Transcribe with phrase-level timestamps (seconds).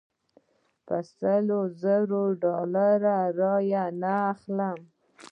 [0.85, 4.79] په سلو زرو ډالرو رایې نه اخلم.